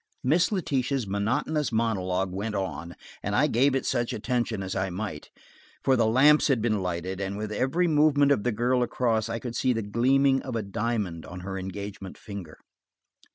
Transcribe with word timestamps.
Miss 0.23 0.51
Letitia's 0.51 1.05
monotonous 1.05 1.71
monologue 1.71 2.31
went 2.31 2.55
on, 2.55 2.95
and 3.21 3.35
I 3.35 3.45
gave 3.45 3.75
it 3.75 3.85
such 3.85 4.13
attention 4.13 4.63
as 4.63 4.75
I 4.75 4.89
might. 4.89 5.29
For 5.83 5.95
the 5.95 6.07
lamps 6.07 6.47
had 6.47 6.59
been 6.59 6.81
lighted, 6.81 7.21
and 7.21 7.37
with 7.37 7.51
every 7.51 7.87
movement 7.87 8.31
of 8.31 8.41
the 8.43 8.51
girl 8.51 8.81
across, 8.81 9.29
I 9.29 9.37
could 9.37 9.55
see 9.55 9.73
the 9.73 9.83
gleaming 9.83 10.41
of 10.41 10.55
a 10.55 10.63
diamond 10.63 11.23
on 11.27 11.41
her 11.41 11.55
engagement 11.59 12.17
finger. 12.17 12.57